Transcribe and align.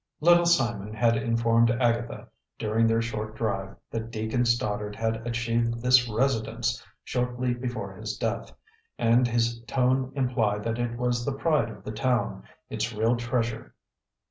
Little 0.19 0.47
Simon 0.47 0.95
had 0.95 1.15
informed 1.15 1.69
Agatha, 1.69 2.27
during 2.57 2.87
their 2.87 3.03
short 3.03 3.35
drive, 3.35 3.75
that 3.91 4.09
Deacon 4.09 4.45
Stoddard 4.45 4.95
had 4.95 5.17
achieved 5.27 5.83
this 5.83 6.09
"residence" 6.09 6.83
shortly 7.03 7.53
before 7.53 7.93
his 7.95 8.17
death; 8.17 8.51
and 8.97 9.27
his 9.27 9.61
tone 9.67 10.11
implied 10.15 10.63
that 10.63 10.79
it 10.79 10.97
was 10.97 11.23
the 11.23 11.33
pride 11.37 11.69
of 11.69 11.83
the 11.83 11.91
town, 11.91 12.41
its 12.67 12.91
real 12.91 13.15
treasure. 13.15 13.75